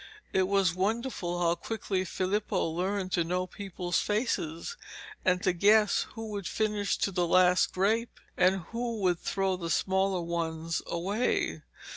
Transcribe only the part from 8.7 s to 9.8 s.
who would throw the